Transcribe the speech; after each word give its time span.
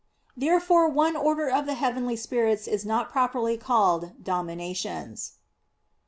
Therefore 0.35 0.89
one 0.89 1.15
order 1.15 1.47
of 1.47 1.67
the 1.67 1.75
heavenly 1.75 2.15
spirits 2.15 2.67
is 2.67 2.87
not 2.87 3.11
properly 3.11 3.55
called 3.55 4.13
"Dominations." 4.23 5.33